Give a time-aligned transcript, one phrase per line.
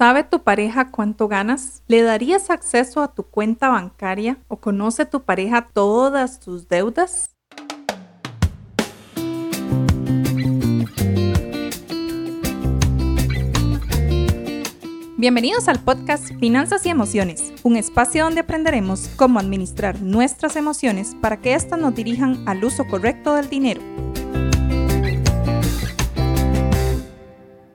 [0.00, 1.82] ¿Sabe tu pareja cuánto ganas?
[1.86, 7.36] ¿Le darías acceso a tu cuenta bancaria o conoce tu pareja todas tus deudas?
[15.18, 21.42] Bienvenidos al podcast Finanzas y Emociones, un espacio donde aprenderemos cómo administrar nuestras emociones para
[21.42, 23.82] que éstas nos dirijan al uso correcto del dinero.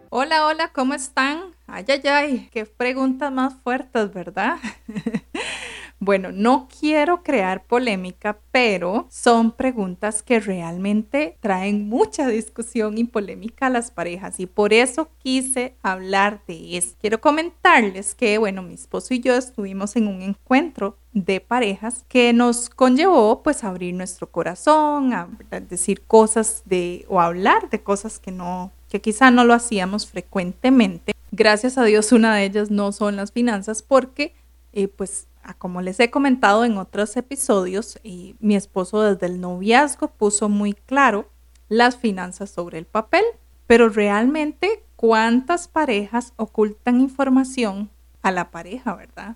[0.10, 1.55] Hola, hola, ¿cómo están?
[1.68, 4.57] Ay, ay, ay, qué preguntas más fuertes, ¿verdad?
[6.00, 13.65] bueno, no quiero crear polémica, pero son preguntas que realmente traen mucha discusión y polémica
[13.65, 16.96] a las parejas y por eso quise hablar de eso.
[17.01, 22.32] Quiero comentarles que, bueno, mi esposo y yo estuvimos en un encuentro de parejas que
[22.32, 25.29] nos conllevó pues abrir nuestro corazón, a
[25.68, 31.14] decir cosas de o hablar de cosas que no que quizá no lo hacíamos frecuentemente.
[31.38, 34.34] Gracias a Dios una de ellas no son las finanzas porque,
[34.72, 38.00] eh, pues, como les he comentado en otros episodios,
[38.40, 41.30] mi esposo desde el noviazgo puso muy claro
[41.68, 43.26] las finanzas sobre el papel,
[43.68, 47.90] pero realmente cuántas parejas ocultan información
[48.22, 49.36] a la pareja, ¿verdad?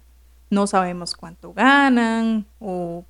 [0.50, 3.04] No sabemos cuánto ganan o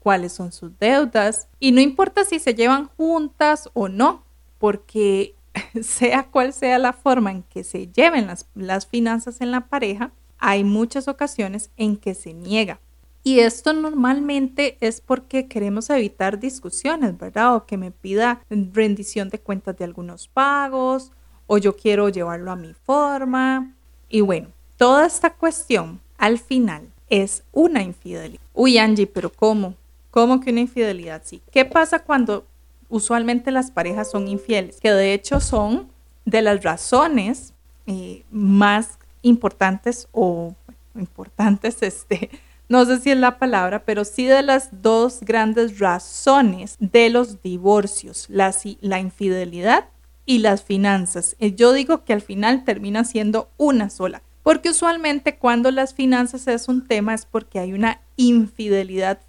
[0.00, 4.22] cuáles son sus deudas y no importa si se llevan juntas o no,
[4.58, 5.34] porque
[5.82, 10.12] sea cual sea la forma en que se lleven las, las finanzas en la pareja,
[10.38, 12.80] hay muchas ocasiones en que se niega.
[13.24, 17.56] Y esto normalmente es porque queremos evitar discusiones, ¿verdad?
[17.56, 21.12] O que me pida rendición de cuentas de algunos pagos,
[21.46, 23.74] o yo quiero llevarlo a mi forma.
[24.08, 28.40] Y bueno, toda esta cuestión al final es una infidelidad.
[28.54, 29.74] Uy, Angie, pero ¿cómo?
[30.10, 31.22] ¿Cómo que una infidelidad?
[31.24, 31.42] Sí.
[31.50, 32.46] ¿Qué pasa cuando
[32.88, 35.88] usualmente las parejas son infieles, que de hecho son
[36.24, 37.54] de las razones
[37.86, 40.54] eh, más importantes o
[40.94, 42.30] importantes, este,
[42.68, 47.42] no sé si es la palabra, pero sí de las dos grandes razones de los
[47.42, 49.86] divorcios, la, la infidelidad
[50.26, 51.34] y las finanzas.
[51.38, 56.46] Eh, yo digo que al final termina siendo una sola, porque usualmente cuando las finanzas
[56.46, 59.20] es un tema es porque hay una infidelidad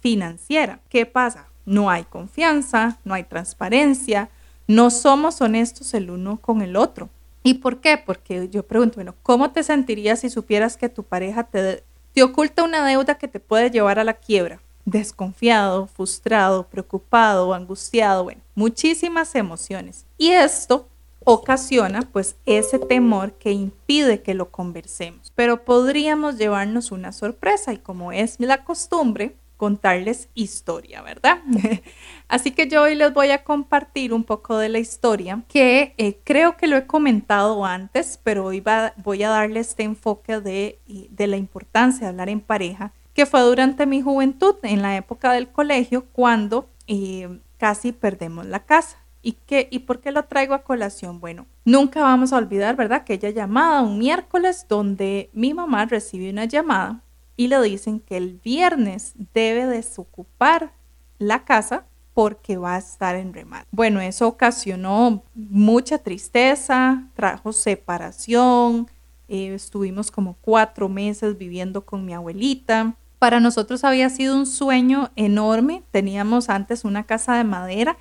[0.00, 0.80] financiera.
[0.88, 1.47] ¿Qué pasa?
[1.68, 4.30] No hay confianza, no hay transparencia,
[4.66, 7.10] no somos honestos el uno con el otro.
[7.42, 8.02] ¿Y por qué?
[8.04, 11.84] Porque yo pregunto, bueno, ¿cómo te sentirías si supieras que tu pareja te,
[12.14, 14.60] te oculta una deuda que te puede llevar a la quiebra?
[14.86, 20.06] Desconfiado, frustrado, preocupado, angustiado, bueno, muchísimas emociones.
[20.16, 20.88] Y esto
[21.24, 25.30] ocasiona pues ese temor que impide que lo conversemos.
[25.34, 31.40] Pero podríamos llevarnos una sorpresa y como es la costumbre, contarles historia, ¿verdad?
[32.28, 36.20] Así que yo hoy les voy a compartir un poco de la historia que eh,
[36.24, 38.62] creo que lo he comentado antes, pero hoy
[38.96, 43.40] voy a darle este enfoque de, de la importancia de hablar en pareja, que fue
[43.42, 48.98] durante mi juventud, en la época del colegio, cuando eh, casi perdemos la casa.
[49.20, 51.18] ¿Y, qué, ¿Y por qué lo traigo a colación?
[51.18, 52.98] Bueno, nunca vamos a olvidar, ¿verdad?
[52.98, 57.02] Aquella llamada un miércoles donde mi mamá recibió una llamada
[57.38, 60.72] y le dicen que el viernes debe desocupar
[61.18, 63.64] la casa porque va a estar en remate.
[63.70, 68.90] Bueno, eso ocasionó mucha tristeza, trajo separación,
[69.28, 72.96] eh, estuvimos como cuatro meses viviendo con mi abuelita.
[73.20, 77.98] Para nosotros había sido un sueño enorme, teníamos antes una casa de madera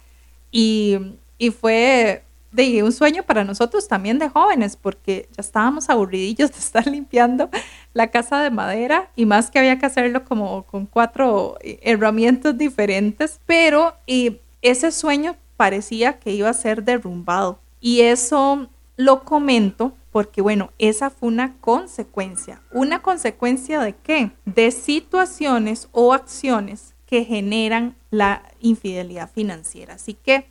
[0.49, 0.97] y,
[1.37, 6.57] y fue de un sueño para nosotros también de jóvenes, porque ya estábamos aburridillos de
[6.57, 7.49] estar limpiando
[7.93, 12.57] la casa de madera y más que había que hacerlo como con cuatro eh, herramientas
[12.57, 17.59] diferentes, pero y ese sueño parecía que iba a ser derrumbado.
[17.79, 22.61] Y eso lo comento porque, bueno, esa fue una consecuencia.
[22.71, 24.31] ¿Una consecuencia de qué?
[24.45, 29.95] De situaciones o acciones que generan la infidelidad financiera.
[29.95, 30.47] Así que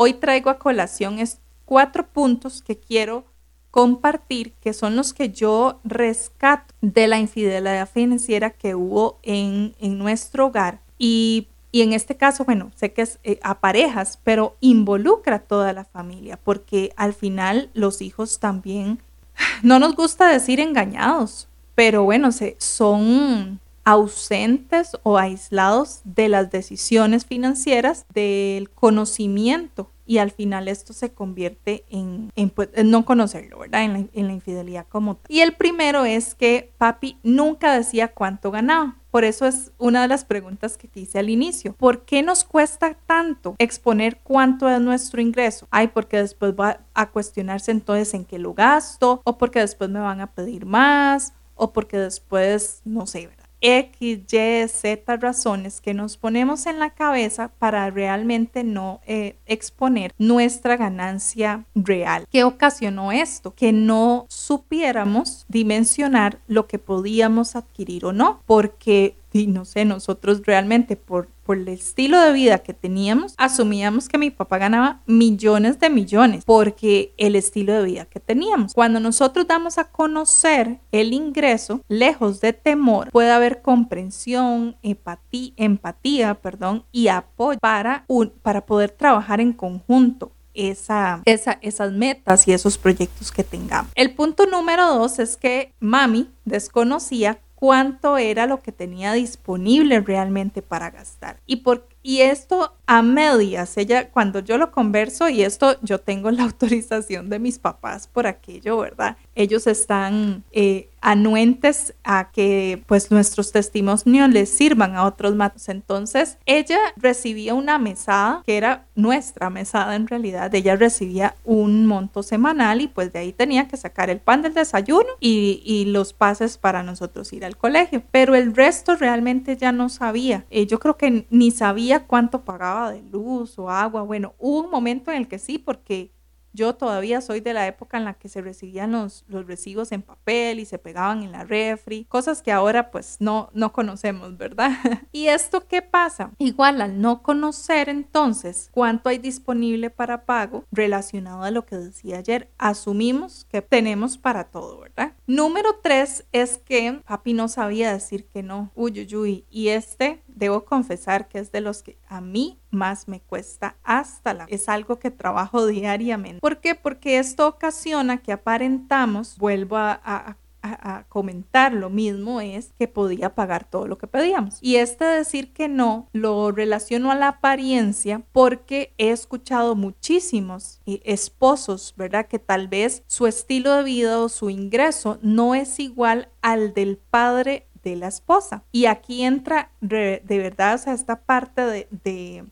[0.00, 1.18] hoy traigo a colación
[1.64, 3.24] cuatro puntos que quiero
[3.72, 10.46] compartir, que son los que yo rescato de la infidelidad financiera que hubo en, nuestro
[10.46, 10.80] hogar.
[10.98, 15.72] Y, en este caso, bueno, sé que es eh, a parejas, pero involucra a toda
[15.72, 19.02] la familia, porque al final los hijos también,
[19.64, 23.58] no nos gusta decir engañados, pero bueno, se, son
[23.88, 31.86] ausentes o aislados de las decisiones financieras, del conocimiento y al final esto se convierte
[31.88, 33.84] en, pues, no conocerlo, ¿verdad?
[33.84, 35.24] En la, en infidelidad como tal.
[35.34, 38.96] Y el primero es que papi nunca decía cuánto ganaba.
[39.10, 41.72] Por eso es una de las preguntas que hice al inicio.
[41.72, 45.66] ¿Por qué nos cuesta tanto exponer cuánto es nuestro ingreso?
[45.70, 50.00] Ay, porque después va a cuestionarse entonces en qué lo gasto, o porque después me
[50.00, 56.16] van a pedir más, o porque después, no sé, X, Y, Z razones que nos
[56.16, 62.26] ponemos en la cabeza para realmente no eh, exponer nuestra ganancia real.
[62.30, 63.54] ¿Qué ocasionó esto?
[63.54, 70.42] Que no supiéramos dimensionar lo que podíamos adquirir o no, porque y no sé, nosotros
[70.44, 75.78] realmente por, por el estilo de vida que teníamos, asumíamos que mi papá ganaba millones
[75.78, 78.74] de millones porque el estilo de vida que teníamos.
[78.74, 86.84] Cuando nosotros damos a conocer el ingreso, lejos de temor, puede haber comprensión, empatía, perdón,
[86.92, 88.06] y apoyo para,
[88.42, 93.92] para poder trabajar en conjunto esa, esa, esas metas y esos proyectos que tengamos.
[93.94, 100.62] El punto número dos es que mami desconocía cuánto era lo que tenía disponible realmente
[100.62, 101.40] para gastar.
[101.44, 106.30] Y, por, y esto a medias, ella, cuando yo lo converso, y esto yo tengo
[106.30, 109.16] la autorización de mis papás por aquello, ¿verdad?
[109.34, 115.68] Ellos están eh, anuentes a que pues nuestros testimonios les sirvan a otros matos.
[115.68, 122.22] Entonces, ella recibía una mesada, que era nuestra mesada en realidad, ella recibía un monto
[122.22, 126.14] semanal y pues de ahí tenía que sacar el pan del desayuno y, y los
[126.14, 128.02] pases para nosotros ir al colegio.
[128.10, 130.46] Pero el resto realmente ya no sabía.
[130.50, 134.02] Eh, yo creo que ni sabía cuánto pagaba de luz o agua.
[134.02, 136.12] Bueno, hubo un momento en el que sí, porque
[136.52, 140.02] yo todavía soy de la época en la que se recibían los, los recibos en
[140.02, 144.72] papel y se pegaban en la refri, cosas que ahora pues no, no conocemos, ¿verdad?
[145.12, 146.32] ¿Y esto qué pasa?
[146.38, 152.18] Igual al no conocer entonces cuánto hay disponible para pago relacionado a lo que decía
[152.18, 155.12] ayer, asumimos que tenemos para todo, ¿verdad?
[155.26, 160.22] Número tres es que papi no sabía decir que no, uy, uy, uy, y este
[160.38, 164.44] debo confesar que es de los que a mí más me cuesta hasta la...
[164.48, 166.40] Es algo que trabajo diariamente.
[166.40, 166.74] ¿Por qué?
[166.74, 173.68] Porque esto ocasiona que aparentamos, vuelvo a, a comentar lo mismo es que podía pagar
[173.68, 174.58] todo lo que pedíamos.
[174.60, 181.00] Y este decir que no lo relaciono a la apariencia porque he escuchado muchísimos eh,
[181.04, 182.26] esposos, ¿verdad?
[182.26, 186.98] Que tal vez su estilo de vida o su ingreso no es igual al del
[186.98, 188.64] padre de la esposa.
[188.72, 192.46] Y aquí entra de, verdad, o sea, esta parte de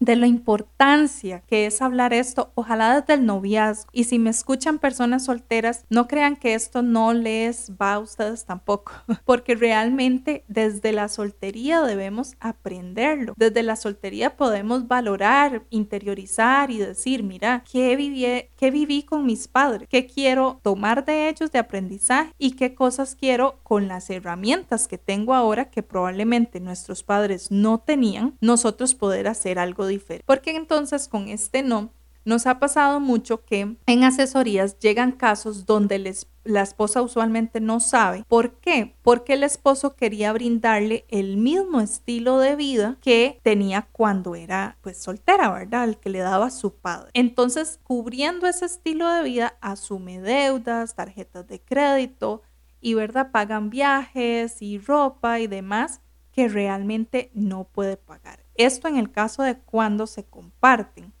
[0.00, 3.90] de la importancia que es hablar esto, ojalá desde el noviazgo.
[3.92, 8.44] Y si me escuchan personas solteras, no crean que esto no les va a ustedes
[8.44, 8.92] tampoco,
[9.24, 13.34] porque realmente desde la soltería debemos aprenderlo.
[13.36, 18.26] Desde la soltería podemos valorar, interiorizar y decir, mira, ¿qué viví,
[18.56, 19.88] qué viví con mis padres?
[19.88, 22.32] ¿Qué quiero tomar de ellos de aprendizaje?
[22.38, 27.78] ¿Y qué cosas quiero con las herramientas que tengo ahora que probablemente nuestros padres no
[27.78, 29.85] tenían, nosotros poder hacer algo
[30.26, 31.92] Porque entonces con este no,
[32.26, 37.78] nos ha pasado mucho que en asesorías llegan casos donde les, la esposa usualmente no
[37.78, 38.24] sabe.
[38.26, 38.96] ¿Por qué?
[39.02, 44.98] Porque el esposo quería brindarle el mismo estilo de vida que tenía cuando era pues
[44.98, 45.84] soltera, ¿verdad?
[45.84, 47.10] El que le daba su padre.
[47.14, 52.42] Entonces, cubriendo ese estilo de vida, asume deudas, tarjetas de crédito
[52.80, 53.30] y, ¿verdad?
[53.30, 56.00] Pagan viajes y ropa y demás
[56.32, 58.45] que realmente no puede pagar.
[58.58, 61.12] Esto en el caso de cuando se comparten.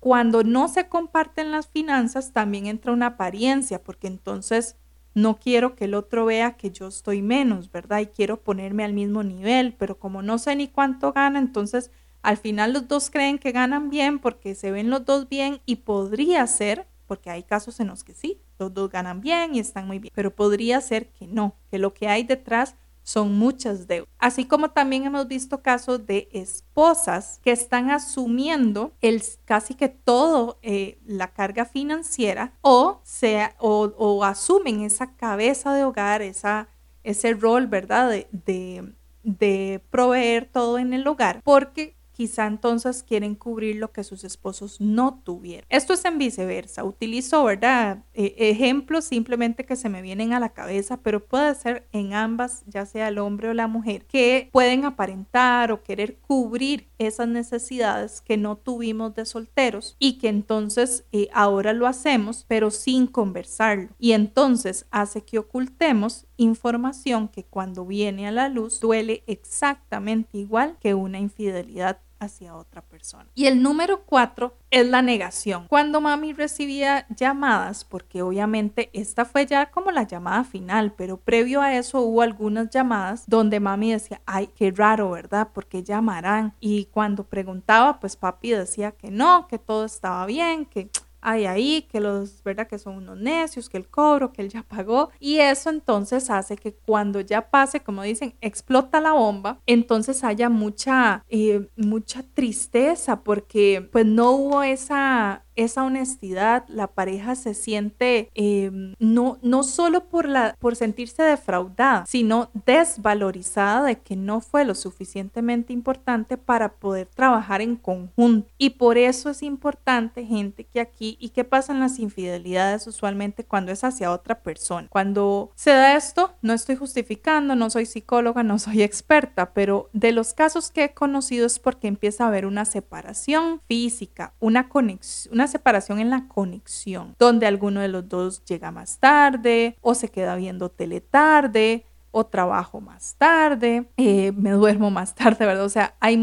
[0.00, 4.76] Cuando no se comparten las finanzas, también entra una apariencia, porque entonces
[5.14, 8.00] no quiero que el otro vea que yo estoy menos, ¿verdad?
[8.00, 12.36] Y quiero ponerme al mismo nivel, pero como no sé ni cuánto gana, entonces al
[12.36, 16.46] final los dos creen que ganan bien porque se ven los dos bien y podría
[16.46, 19.98] ser, porque hay casos en los que sí, los dos ganan bien y están muy
[19.98, 22.74] bien, pero podría ser que no, que lo que hay detrás
[23.06, 24.12] son muchas deudas.
[24.18, 30.58] Así como también hemos visto casos de esposas que están asumiendo el, casi que todo
[30.62, 36.68] eh, la carga financiera o, sea, o, asumen esa cabeza de hogar, esa,
[37.04, 38.10] ese rol, ¿verdad?
[38.10, 44.02] De, de, de proveer todo en el hogar, porque quizá entonces quieren cubrir lo que
[44.02, 45.66] sus esposos no tuvieron.
[45.68, 46.82] Esto es en viceversa.
[46.82, 48.04] Utilizo, ¿verdad?
[48.14, 52.64] E, ejemplos simplemente que se me vienen a la cabeza, pero puede ser en ambas,
[52.66, 58.22] ya sea el hombre o la mujer, que pueden aparentar o querer cubrir esas necesidades
[58.22, 63.90] que no tuvimos de solteros y que entonces eh, ahora lo hacemos, pero sin conversarlo.
[63.98, 70.78] Y entonces hace que ocultemos información que cuando viene a la luz duele exactamente igual
[70.80, 73.26] que una infidelidad hacia otra persona.
[73.34, 75.66] Y el número cuatro es la negación.
[75.68, 81.60] Cuando mami recibía llamadas, porque obviamente esta fue ya como la llamada final, pero previo
[81.60, 85.48] a eso hubo algunas llamadas donde mami decía, ay, qué raro, ¿verdad?
[85.52, 86.54] porque llamarán?
[86.60, 90.90] Y cuando preguntaba, pues papi decía que no, que todo estaba bien, que
[91.26, 92.68] hay ahí, que los, ¿verdad?
[92.68, 95.10] Que son unos necios, que el cobro, que él ya pagó.
[95.18, 100.48] Y eso entonces hace que cuando ya pase, como dicen, explota la bomba, entonces haya
[100.48, 108.30] mucha, eh, mucha tristeza porque pues no hubo esa esa honestidad, la pareja se siente
[108.34, 114.64] em, no, no solo por, la, por sentirse defraudada, sino desvalorizada de que no fue
[114.64, 118.48] lo suficientemente importante para poder trabajar en conjunto.
[118.58, 123.44] Y por eso es importante, gente, que aquí, ¿y qué pasa en las infidelidades usualmente
[123.44, 124.88] cuando es hacia otra persona?
[124.90, 130.12] Cuando se da esto, no estoy justificando, no soy psicóloga, no soy experta, pero de
[130.12, 135.34] los casos que he conocido es porque empieza a haber una separación física, una conexión,
[135.34, 140.10] una separación en la conexión, donde alguno de los dos llega más tarde o se
[140.10, 141.86] queda viendo tele tarde
[142.18, 145.64] o trabajo más tarde, eh, me duermo más tarde, ¿verdad?
[145.64, 146.18] O sea, hay,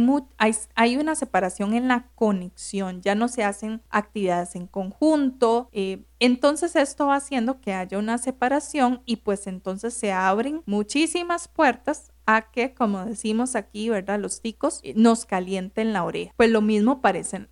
[0.73, 5.69] hay, una separación en la conexión, ya no se hacen actividades en conjunto.
[5.71, 11.47] Eh, entonces esto va haciendo que haya una separación y pues entonces se abren muchísimas
[11.47, 14.19] puertas a que, como decimos aquí, ¿verdad?
[14.19, 16.33] Los ticos nos calienten la oreja.
[16.37, 17.49] Pues lo mismo parecen,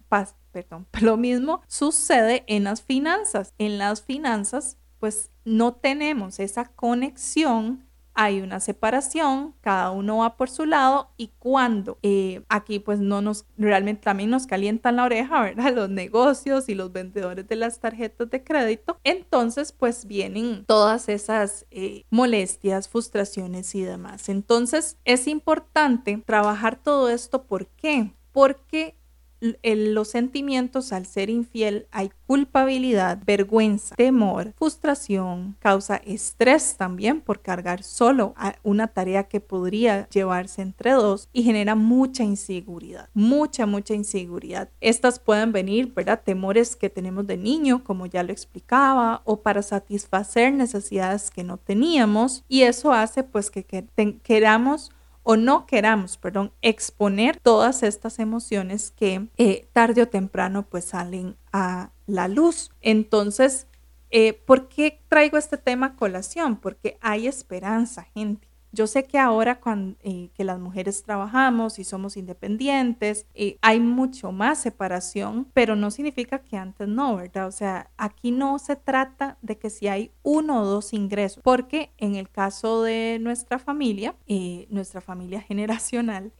[0.52, 3.54] perdón, lo mismo sucede en las finanzas.
[3.58, 10.50] En las finanzas, pues no tenemos esa conexión hay una separación, cada uno va por
[10.50, 15.42] su lado y cuando eh, aquí pues no nos, realmente también nos calientan la oreja,
[15.42, 15.74] ¿verdad?
[15.76, 21.66] Los negocios y los vendedores de las tarjetas de crédito, entonces pues vienen todas esas
[21.72, 24.30] eh, molestias, frustraciones y demás.
[24.30, 28.14] Entonces es importante trabajar todo esto, ¿por qué?
[28.32, 28.96] Porque
[29.42, 37.84] los sentimientos al ser infiel hay culpabilidad, vergüenza, temor, frustración, causa estrés también por cargar
[37.84, 38.34] solo
[38.64, 44.70] una tarea que podría llevarse entre dos y genera mucha inseguridad, mucha, mucha inseguridad.
[44.80, 46.22] Estas pueden venir, ¿verdad?
[46.24, 51.58] Temores que tenemos de niño, como ya lo explicaba, o para satisfacer necesidades que no
[51.58, 53.86] teníamos y eso hace pues que, que
[54.24, 54.92] queramos
[55.24, 61.38] o no queramos, perdón, exponer todas estas emociones que eh, tarde o temprano pues salen
[61.52, 62.72] a la luz.
[62.82, 63.68] Entonces,
[64.10, 66.58] eh, ¿por qué traigo este tema a colación?
[66.58, 68.51] Porque hay esperanza, gente.
[68.72, 73.80] Yo sé que ahora cuando, eh, que las mujeres trabajamos y somos independientes, eh, hay
[73.80, 77.48] mucho más separación, pero no significa que antes no, ¿verdad?
[77.48, 81.92] O sea, aquí no se trata de que si hay uno o dos ingresos, porque
[81.98, 86.32] en el caso de nuestra familia, eh, nuestra familia generacional,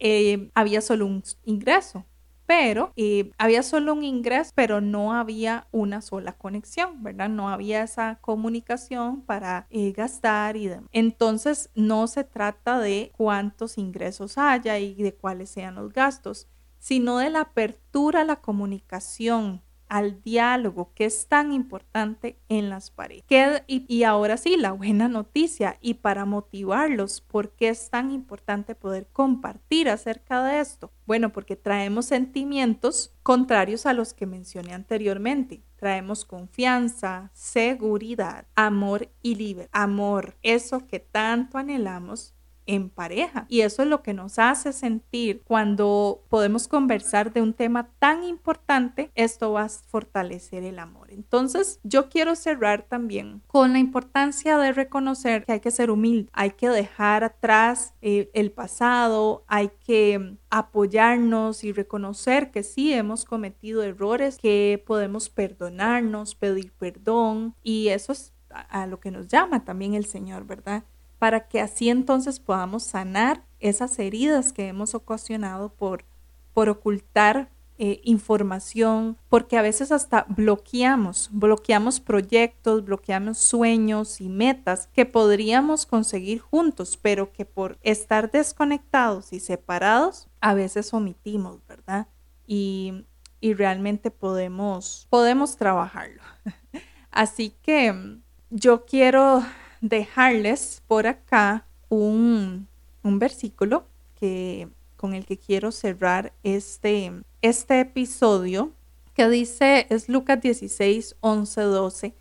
[0.54, 2.04] había solo un ingreso,
[2.52, 2.92] pero
[3.38, 7.30] había solo un ingreso, pero no había una sola conexión, ¿verdad?
[7.30, 10.90] No había esa comunicación para eh, gastar y demás.
[10.92, 16.46] Entonces, no se trata de cuántos ingresos haya y de cuáles sean los gastos,
[16.78, 22.90] sino de la apertura a la comunicación al diálogo que es tan importante en las
[22.90, 23.62] parejas.
[23.66, 28.74] y, y, ahora sí, la buena noticia y para motivarlos, ¿por qué es tan importante
[28.74, 30.90] poder compartir acerca de esto?
[31.04, 35.62] Bueno, porque traemos sentimientos contrarios a los que mencioné anteriormente.
[35.76, 39.82] Traemos confianza, seguridad, amor y libertad.
[39.82, 42.34] Amor, eso que tanto anhelamos
[42.66, 43.46] en pareja.
[43.48, 48.24] Y eso es lo que nos hace sentir cuando podemos conversar de un tema tan
[48.24, 51.10] importante, esto va a fortalecer el amor.
[51.10, 56.30] Entonces, yo quiero cerrar también con la importancia de reconocer que hay que ser humilde,
[56.32, 63.24] hay que dejar atrás eh, el pasado, hay que apoyarnos y reconocer que sí hemos
[63.24, 69.64] cometido errores, que podemos perdonarnos, pedir perdón y eso es a lo que nos llama
[69.64, 70.84] también el Señor, ¿verdad?
[71.22, 76.04] Para que así entonces podamos sanar esas heridas que hemos ocasionado por,
[76.52, 77.48] por ocultar
[77.78, 85.86] eh, información, porque a veces hasta bloqueamos, bloqueamos proyectos, bloqueamos sueños y metas que podríamos
[85.86, 92.08] conseguir juntos, pero que por estar desconectados y separados a veces omitimos, ¿verdad?
[92.48, 93.06] Y,
[93.40, 96.22] y realmente podemos, podemos trabajarlo.
[97.12, 99.44] Así que mm, yo quiero
[99.82, 102.68] dejarles por acá un,
[103.02, 103.84] un versículo
[104.18, 107.12] que, con el que quiero cerrar este,
[107.42, 108.72] este episodio
[109.12, 112.14] que dice, es Lucas 16, 11, 12.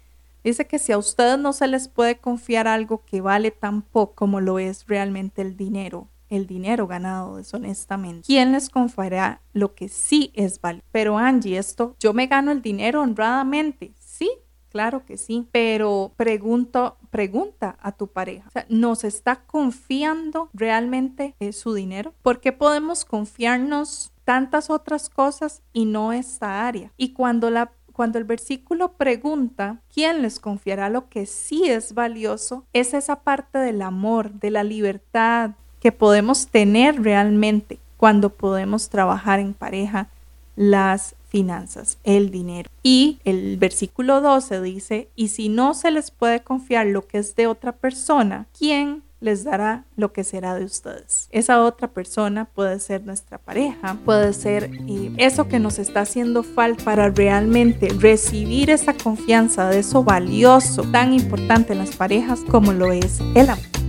[0.44, 4.16] Dice que si a ustedes no se les puede confiar algo que vale tan poco
[4.16, 9.88] como lo es realmente el dinero, el dinero ganado deshonestamente, ¿quién les confiará lo que
[9.88, 10.84] sí es válido?
[10.92, 14.32] Pero Angie, esto, yo me gano el dinero honradamente, sí,
[14.72, 22.14] Claro que sí, pero pregunto, pregunta a tu pareja, ¿nos está confiando realmente su dinero?
[22.24, 26.92] ¿Por qué podemos confiarnos tantas otras cosas y no esta área?
[26.98, 32.66] Y cuando la cuando el versículo pregunta, ¿quién les confiará lo que sí es valioso?
[32.74, 39.40] Es esa parte del amor, de la libertad que podemos tener realmente cuando podemos trabajar
[39.40, 40.08] en pareja
[40.56, 42.70] las finanzas, el dinero.
[42.84, 47.36] Y el versículo 12 dice, y si no se les puede confiar lo que es
[47.36, 51.30] de otra persona, ¿quién les dará lo que será de ustedes.
[51.32, 54.72] Esa otra persona puede ser nuestra pareja, puede ser
[55.18, 61.14] eso que nos está haciendo falta para realmente recibir esa confianza de eso valioso, tan
[61.14, 63.81] importante en las parejas como lo es el amor.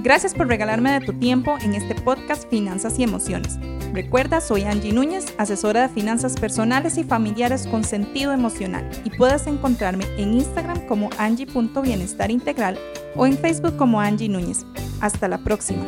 [0.00, 3.58] Gracias por regalarme de tu tiempo en este podcast Finanzas y Emociones.
[3.92, 9.46] Recuerda, soy Angie Núñez, asesora de finanzas personales y familiares con sentido emocional y puedes
[9.48, 12.78] encontrarme en Instagram como angie.bienestarintegral
[13.16, 14.64] o en Facebook como Angie Núñez.
[15.00, 15.84] Hasta la próxima.